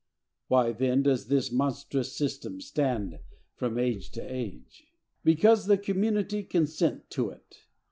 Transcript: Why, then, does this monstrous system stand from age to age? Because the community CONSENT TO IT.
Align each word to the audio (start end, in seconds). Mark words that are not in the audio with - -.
Why, 0.47 0.71
then, 0.71 1.03
does 1.03 1.27
this 1.27 1.51
monstrous 1.51 2.11
system 2.17 2.59
stand 2.59 3.19
from 3.53 3.77
age 3.77 4.09
to 4.13 4.21
age? 4.21 4.87
Because 5.23 5.67
the 5.67 5.77
community 5.77 6.41
CONSENT 6.41 7.11
TO 7.11 7.29
IT. 7.29 7.57